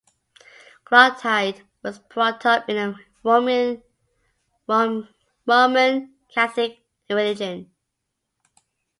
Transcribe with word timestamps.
Clotilde 0.83 1.61
was 1.83 1.99
brought 1.99 2.43
up 2.47 2.67
in 2.67 2.75
the 2.75 3.79
Roman 4.65 6.15
Catholic 6.33 6.79
religion. 7.07 7.69